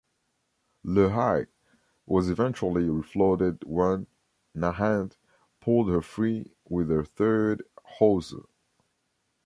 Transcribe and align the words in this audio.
"Lehigh" 0.83 1.45
was 2.07 2.27
eventually 2.27 2.85
refloated 2.87 3.63
when 3.65 4.07
"Nahant" 4.57 5.15
pulled 5.59 5.89
her 5.91 6.01
free 6.01 6.55
with 6.67 6.89
a 6.91 7.03
third 7.03 7.61
hawser. 7.85 8.45